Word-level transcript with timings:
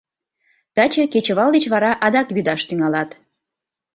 Таче 0.75 1.03
кечывал 1.13 1.49
деч 1.55 1.65
вара 1.73 1.91
адак 2.05 2.27
вӱдаш 2.35 2.61
тӱҥалат. 2.67 3.09